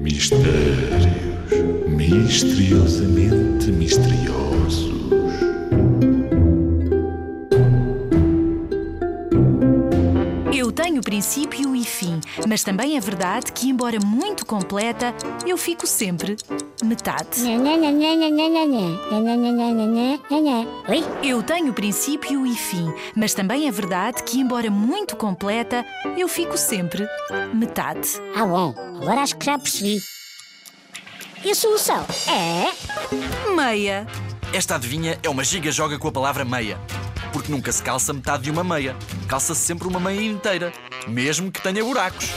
[0.00, 1.08] Mistérios
[1.88, 4.57] misteriosamente misteriosos.
[10.52, 15.14] Eu tenho princípio e fim, mas também é verdade que, embora muito completa,
[15.46, 16.36] eu fico sempre
[16.82, 17.40] metade.
[20.88, 21.04] Oi?
[21.22, 25.84] Eu tenho princípio e fim, mas também é verdade que, embora muito completa,
[26.16, 27.06] eu fico sempre
[27.52, 28.08] metade.
[28.34, 30.00] Ah, bom, agora acho que já percebi.
[31.44, 33.54] E a solução é.
[33.54, 34.06] Meia.
[34.52, 36.78] Esta adivinha é uma giga joga com a palavra meia.
[37.32, 38.96] Porque nunca se calça metade de uma meia.
[39.28, 40.72] Calça-se sempre uma meia inteira,
[41.06, 42.30] mesmo que tenha buracos.